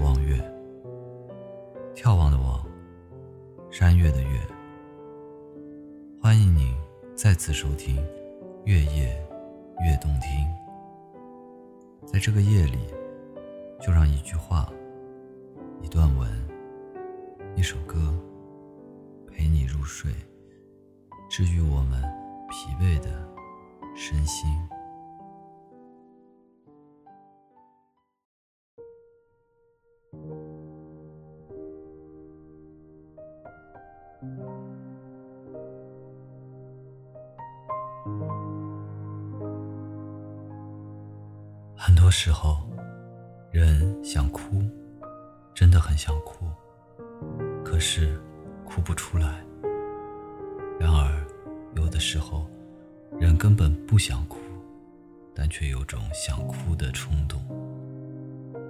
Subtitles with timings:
[0.00, 0.36] 望月，
[1.94, 2.66] 眺望的望，
[3.70, 4.40] 山月的月。
[6.20, 6.74] 欢迎您
[7.14, 7.96] 再次收听
[8.64, 9.06] 《月夜
[9.84, 10.30] 月动听》。
[12.06, 12.78] 在这个夜里，
[13.80, 14.70] 就让一句话、
[15.80, 16.28] 一段文、
[17.54, 17.96] 一首歌
[19.26, 20.12] 陪你入睡，
[21.30, 22.02] 治愈我们
[22.50, 23.10] 疲惫的
[23.94, 24.48] 身心。
[41.86, 42.68] 很多时候，
[43.52, 44.60] 人想哭，
[45.54, 46.44] 真的很想哭，
[47.64, 48.20] 可是
[48.64, 49.40] 哭不出来。
[50.80, 51.24] 然而，
[51.76, 52.44] 有的时候，
[53.20, 54.40] 人根本不想哭，
[55.32, 57.40] 但却有种想哭的冲动。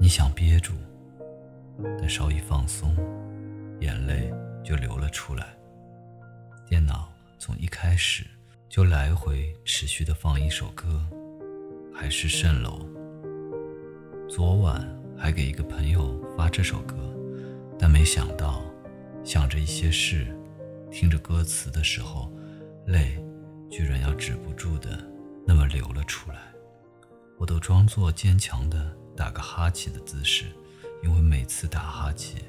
[0.00, 0.72] 你想憋住，
[1.82, 2.96] 但稍一放松，
[3.80, 4.32] 眼泪
[4.64, 5.48] 就流了出来。
[6.66, 8.24] 电脑从一开始
[8.70, 11.06] 就来回持续的放一首歌，
[11.94, 12.90] 海市蜃楼。
[14.34, 14.82] 昨晚
[15.14, 16.96] 还给一个朋友发这首歌，
[17.78, 18.62] 但没想到，
[19.22, 20.26] 想着一些事，
[20.90, 22.32] 听着歌词的时候，
[22.86, 23.22] 泪
[23.68, 24.98] 居然要止不住的
[25.46, 26.38] 那么流了出来。
[27.36, 30.46] 我都装作坚强的打个哈欠的姿势，
[31.04, 32.40] 因为每次打哈欠，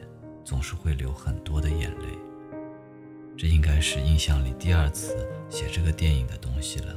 [0.45, 2.17] 总是会流很多的眼泪。
[3.37, 6.95] 这应该是印象里第二次写这个电影的东西了。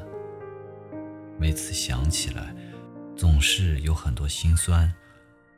[1.41, 2.55] 每次想起来。
[3.17, 4.92] 总是有很多心酸，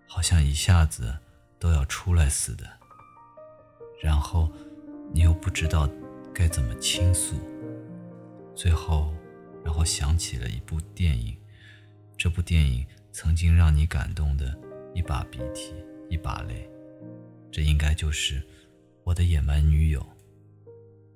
[0.07, 1.19] 好像一下子
[1.59, 2.65] 都要出来似的。
[4.01, 4.49] 然后
[5.13, 5.91] 你又不知道
[6.33, 7.35] 该怎么倾诉。
[8.55, 9.13] 最后，
[9.65, 11.37] 然后想起了一部电影，
[12.17, 14.57] 这部电影曾经让你感动的
[14.95, 15.75] 一把鼻涕
[16.09, 16.71] 一把泪，
[17.51, 18.41] 这应该就是
[19.03, 20.07] 我的野蛮女友。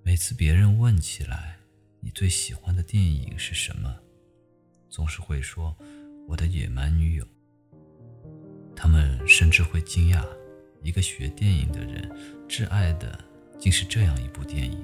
[0.02, 1.58] 每次别人问起来
[2.00, 3.97] 你最喜欢的电影是什么，
[4.91, 5.76] 总是会说。
[6.27, 7.27] 我的野蛮女友，
[8.75, 10.25] 他们甚至会惊讶，
[10.83, 12.10] 一个学电影的人
[12.49, 13.19] 挚爱的
[13.59, 14.78] 竟是这样一部电影。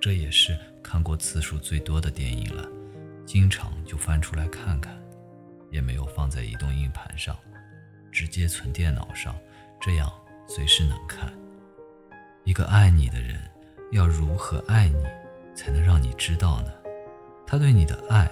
[0.00, 2.68] 这也是看过次数最多的电影了，
[3.24, 4.98] 经常就翻出来看看，
[5.70, 7.36] 也没有放在移动硬盘上，
[8.10, 9.34] 直接存电脑上，
[9.80, 10.12] 这样
[10.46, 11.32] 随时能看。
[12.44, 13.40] 一个爱你的人
[13.92, 15.04] 要如何爱你，
[15.54, 16.72] 才能让你知道呢？
[17.46, 18.30] 他对你的爱，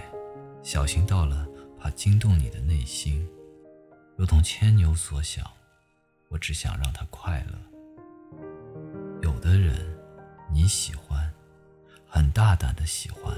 [0.62, 1.48] 小心到了。
[1.82, 3.28] 怕惊动你的内心，
[4.16, 5.44] 如同牵牛所想，
[6.28, 7.58] 我只想让他快乐。
[9.20, 9.92] 有的人
[10.52, 11.28] 你喜欢，
[12.06, 13.36] 很大胆的喜欢，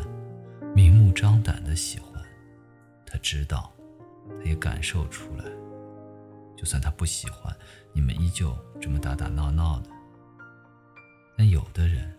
[0.75, 2.23] 明目张胆的喜欢，
[3.07, 3.73] 他知道，
[4.39, 5.45] 他也感受出来。
[6.55, 7.57] 就算他不喜欢，
[7.95, 9.89] 你们依旧这么打打闹闹的。
[11.35, 12.15] 但有的人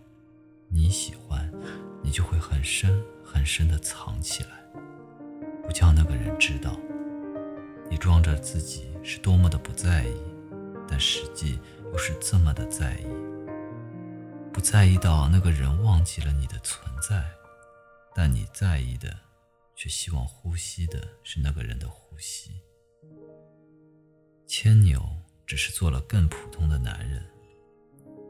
[0.70, 1.54] 你喜欢，
[2.02, 4.65] 你就会很深很深的藏起来。
[5.76, 6.80] 叫那个人知道，
[7.90, 10.16] 你装着自己是多么的不在意，
[10.88, 11.60] 但实际
[11.92, 13.06] 又是这么的在意。
[14.54, 17.26] 不在意到那个人忘记了你的存在，
[18.16, 19.14] 但你在意的，
[19.76, 22.52] 却希望呼吸的是那个人的呼吸。
[24.48, 25.06] 牵牛
[25.46, 27.22] 只是做了更普通的男人，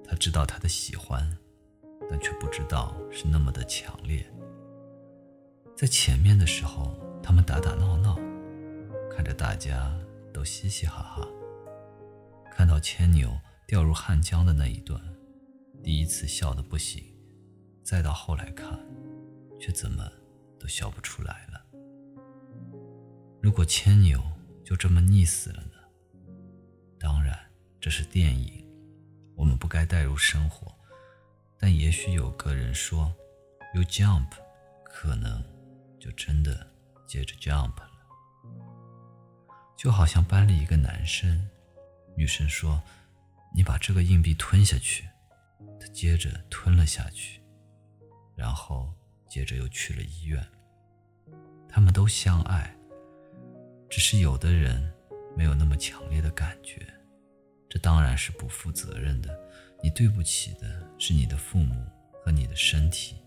[0.04, 1.38] 他知道他的喜欢，
[2.10, 4.26] 但却不知道是那么的强烈。
[5.78, 7.05] 在前面的时候。
[7.26, 8.20] 他们打打闹闹，
[9.10, 9.92] 看着大家
[10.32, 11.28] 都嘻嘻哈哈。
[12.52, 15.02] 看到牵牛掉入汉江的那一段，
[15.82, 17.04] 第一次笑得不行，
[17.84, 18.80] 再到后来看，
[19.60, 20.08] 却怎么
[20.60, 21.66] 都笑不出来了。
[23.42, 24.22] 如果牵牛
[24.64, 25.80] 就这么溺死了呢？
[27.00, 27.36] 当然，
[27.82, 28.64] 这是电影，
[29.36, 30.72] 我们不该带入生活。
[31.58, 33.12] 但也许有个人说
[33.74, 34.30] ，“You jump”，
[34.84, 35.44] 可能
[36.00, 36.75] 就真的。
[37.08, 37.90] 接着 jump 了，
[39.78, 41.48] 就好像班里一个男生，
[42.16, 42.82] 女生说
[43.56, 45.08] ：“你把这个硬币吞下去。”
[45.80, 47.42] 他接着吞了下去，
[48.36, 48.92] 然后
[49.30, 50.44] 接着又去了医院。
[51.70, 52.76] 他们都相爱，
[53.90, 54.92] 只是有的人
[55.36, 56.88] 没有那么强烈的感觉，
[57.70, 59.38] 这当然是不负责任的。
[59.84, 61.86] 你对不起的是你的父母
[62.24, 63.18] 和你的身体，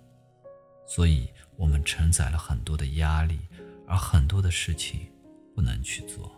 [0.87, 3.39] 所以我们承载了很多的压力。
[3.89, 5.11] 而很多的事情
[5.55, 6.31] 不能去做，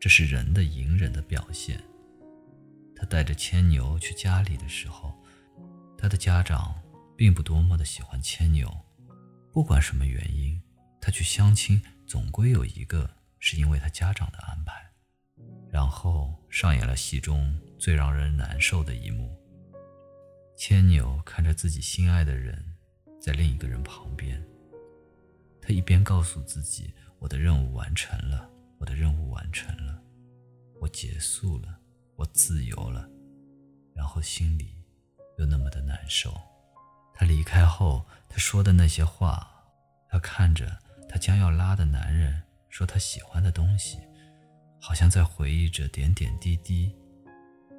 [0.00, 1.80] 这是人的隐忍的表现。
[2.96, 5.14] 他带着牵牛去家里的时候，
[5.96, 6.74] 他的家长
[7.16, 8.68] 并不多么的喜欢牵牛。
[9.52, 10.60] 不管什么原因，
[11.00, 13.08] 他去相亲总归有一个
[13.38, 14.74] 是因为他家长的安排。
[15.70, 19.34] 然后上演了戏中最让人难受的一幕：
[20.56, 22.62] 牵牛看着自己心爱的人
[23.20, 24.42] 在另一个人旁边，
[25.62, 30.02] 他一边告诉自己“我的任务完成了，我的任务完成了，
[30.80, 31.78] 我结束了，
[32.16, 33.08] 我自由了”，
[33.94, 34.74] 然后心里
[35.38, 36.34] 又那么的难受。
[37.14, 39.48] 他离开后，他说的那些话，
[40.08, 40.76] 他看着
[41.08, 43.98] 他将要拉的男人说他喜欢的东西，
[44.80, 46.92] 好像在回忆着点点滴滴，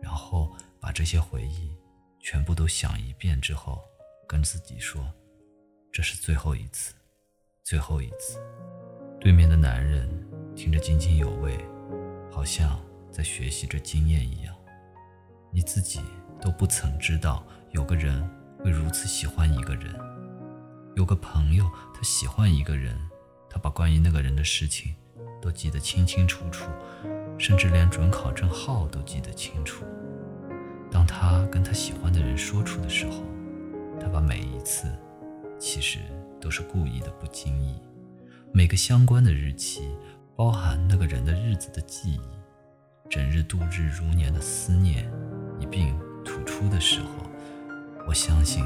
[0.02, 1.76] 然后把这些回忆
[2.22, 3.82] 全部都想一遍之后，
[4.26, 5.14] 跟自己说
[5.92, 6.94] ：“这是最后一次，
[7.64, 8.40] 最后一次。”
[9.20, 10.08] 对面的男人
[10.56, 11.58] 听着津津有味，
[12.32, 12.80] 好像
[13.10, 14.54] 在学习着经验一样。
[15.52, 16.02] 你自己
[16.42, 18.24] 都不曾知道，有个人。
[18.64, 19.94] 会如此喜欢一个人，
[20.96, 22.98] 有个朋友，他喜欢一个人，
[23.50, 24.96] 他把关于那个人的事情
[25.42, 26.70] 都记得清清楚楚，
[27.38, 29.84] 甚至连准考证号都记得清楚。
[30.90, 33.22] 当他跟他喜欢的人说出的时候，
[34.00, 34.88] 他把每一次，
[35.60, 36.00] 其实
[36.44, 37.80] 都是故意的不经意，
[38.52, 39.88] 每个相关的日期，
[40.36, 42.20] 包含那个人的日子的记忆，
[43.10, 45.10] 整日度日如年的思念，
[45.58, 47.08] 一并吐出的时候。
[48.06, 48.62] 我相信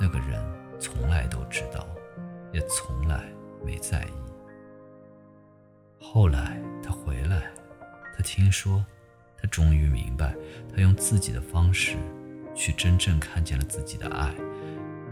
[0.00, 0.42] 那个人
[0.80, 1.86] 从来都知道，
[2.52, 3.32] 也从来
[3.64, 4.12] 没在意。
[6.00, 7.44] 后来他回来，
[8.16, 8.84] 他听说，
[9.40, 10.34] 他终于明白，
[10.74, 11.96] 他用自己的方式
[12.56, 14.34] 去真正看见了自己的爱，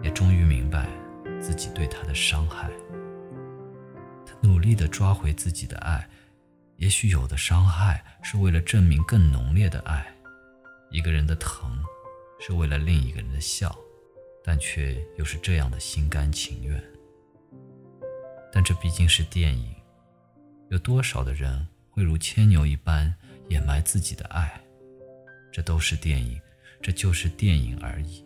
[0.03, 0.89] 也终于明白
[1.41, 2.71] 自己对他的伤害。
[4.27, 6.09] 他努力地抓回自己的爱，
[6.77, 10.07] 也许有的伤害是为了证明更浓烈的爱，
[10.91, 11.79] 一个人的疼。
[12.41, 13.77] 是为了另一个人的笑，
[14.45, 16.81] 但却又是这样的心甘情愿。
[18.53, 19.75] 但这毕竟是电影，
[20.69, 23.13] 有多少的人会如牵牛一般
[23.49, 24.61] 掩埋自己的爱？
[25.51, 26.41] 这都是电影，
[26.81, 28.25] 这就是电影而已。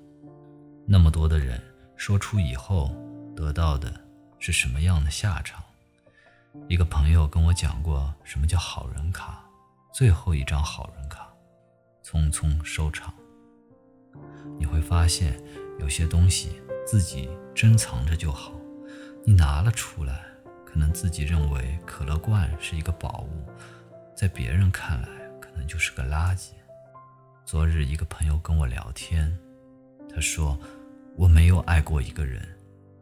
[0.87, 1.59] 那么多的人
[2.05, 2.91] 说出以后
[3.37, 3.95] 得到的
[4.41, 5.63] 是什么样的下场？
[6.67, 9.41] 一个朋友跟我讲过什么叫好人卡，
[9.95, 11.29] 最后一张好人卡，
[12.03, 13.15] 匆匆收场。
[14.59, 15.41] 你会发现，
[15.79, 18.51] 有些东西自己珍藏着就好。
[19.25, 20.25] 你拿了出来，
[20.67, 23.49] 可能自己认为可乐罐是一个宝物，
[24.17, 25.09] 在别人看来
[25.41, 26.49] 可能就是个垃圾。
[27.45, 29.39] 昨日一个朋友跟我聊天，
[30.13, 30.59] 他说
[31.17, 32.47] ：“我没有爱过一个人。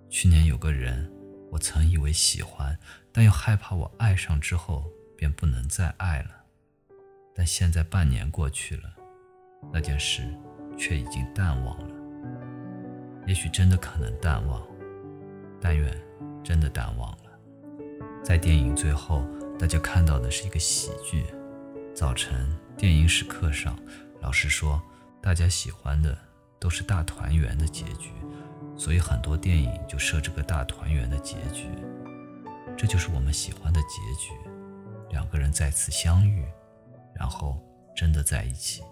[0.08, 1.10] 去年有个人，
[1.50, 2.78] 我曾以为喜欢，
[3.12, 6.30] 但又害怕我爱上之后便不能再爱了。
[7.34, 8.94] 但现在半年过去了，
[9.72, 10.22] 那件事。”
[10.78, 11.94] 却已经淡忘了，
[13.26, 14.66] 也许真的可能淡忘，
[15.60, 15.94] 但愿
[16.42, 17.24] 真的淡忘了。
[18.24, 19.22] 在电影最后，
[19.58, 21.26] 大家看到的是一个喜剧。
[21.94, 22.48] 早晨
[22.78, 23.78] 电影史课上，
[24.22, 24.82] 老师说
[25.20, 26.16] 大家喜欢的
[26.60, 28.12] 都是大团圆的结局，
[28.76, 31.70] 所以很多电影就设置个大团圆的结局。
[32.76, 34.32] 这就是我们喜欢的结局，
[35.08, 36.46] 两个人再次相遇，
[37.14, 37.58] 然后
[37.96, 38.82] 真的在一起。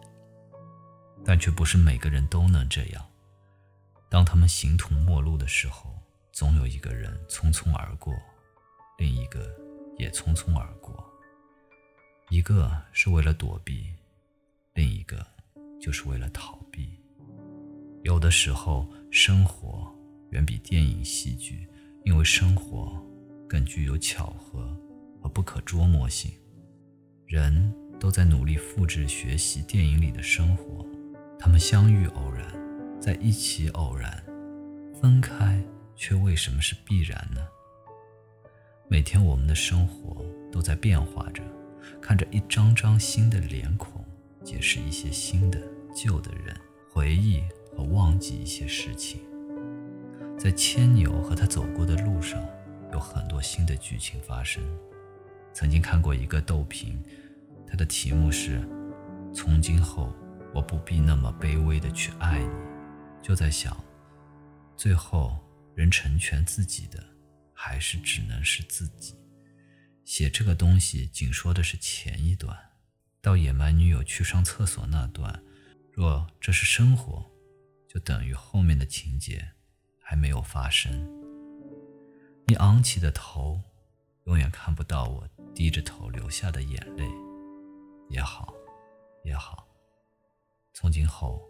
[1.24, 3.04] 但却不是每个人都能这样。
[4.08, 5.94] 当他们形同陌路的时候，
[6.32, 8.14] 总有一个人匆匆而过，
[8.96, 9.54] 另一个
[9.98, 11.04] 也匆匆而过。
[12.30, 13.92] 一个是为了躲避，
[14.74, 15.26] 另一个
[15.80, 16.57] 就是为了逃。
[18.02, 19.92] 有的时候，生活
[20.30, 21.66] 远比电影戏剧，
[22.04, 23.04] 因为生活
[23.48, 24.76] 更具有巧合
[25.20, 26.30] 和不可捉摸性。
[27.26, 30.86] 人都在努力复制学习电影里的生活。
[31.38, 32.44] 他们相遇偶然，
[33.00, 34.24] 在一起偶然，
[35.00, 35.62] 分开
[35.94, 37.40] 却为什么是必然呢？
[38.88, 41.42] 每天我们的生活都在变化着，
[42.00, 44.04] 看着一张张新的脸孔，
[44.42, 45.60] 解释一些新的
[45.94, 46.56] 旧的人，
[46.90, 47.42] 回忆
[47.78, 49.20] 和忘记一些事情。
[50.36, 52.44] 在牵牛和他走过的路上，
[52.92, 54.60] 有很多新的剧情发生。
[55.52, 57.00] 曾经看过一个豆评，
[57.68, 58.60] 它的题目是
[59.32, 60.12] “从今后”。
[60.54, 62.48] 我不必那么卑微的去爱你，
[63.22, 63.76] 就在想，
[64.78, 65.38] 最后
[65.74, 67.04] 人成全自己的，
[67.52, 69.14] 还是只能是自己。
[70.06, 72.56] 写这个东西仅说的是前一段，
[73.20, 75.38] 到野蛮女友去上厕所那段，
[75.92, 77.30] 若这是生活，
[77.88, 79.52] 就等于后面的情节
[79.98, 80.92] 还没有发生。
[82.46, 83.60] 你昂起的头，
[84.24, 87.08] 永远看不到我低着头流下的眼泪，
[88.10, 88.54] 也好，
[89.24, 89.66] 也好。
[90.74, 91.42] 从今后，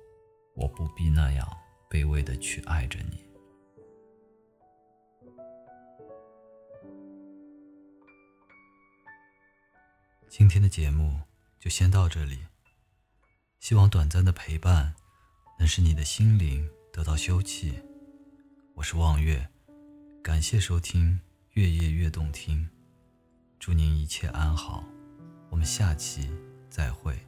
[0.55, 1.47] 我不必那样
[1.91, 3.27] 卑微的去爱着你。
[10.29, 11.21] 今天的节目
[11.59, 12.47] 就先到这里。
[13.59, 14.95] 希望短暂的陪伴
[15.59, 17.73] 能使你的心灵得到休憩。
[18.75, 19.49] 我是望月，
[20.23, 21.15] 感谢收听
[21.55, 22.59] 《月夜月动听》，
[23.59, 24.85] 祝您一切安好。
[25.51, 26.31] 我们下期
[26.71, 27.28] 再会。